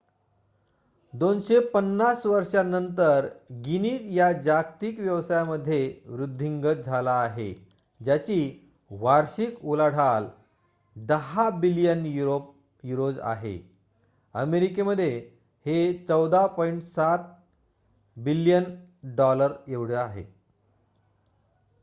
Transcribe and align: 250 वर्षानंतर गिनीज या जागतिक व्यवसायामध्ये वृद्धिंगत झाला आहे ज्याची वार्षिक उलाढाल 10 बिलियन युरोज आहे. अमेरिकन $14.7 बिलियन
250 1.13 2.25
वर्षानंतर 2.25 3.27
गिनीज 3.65 4.05
या 4.17 4.31
जागतिक 4.31 4.99
व्यवसायामध्ये 4.99 5.81
वृद्धिंगत 6.05 6.81
झाला 6.85 7.11
आहे 7.11 7.53
ज्याची 7.99 8.39
वार्षिक 8.91 9.65
उलाढाल 9.65 10.27
10 10.95 11.49
बिलियन 11.59 12.05
युरोज 12.83 13.19
आहे. 13.19 13.57
अमेरिकन 14.35 14.89
$14.7 15.65 17.19
बिलियन 18.17 18.63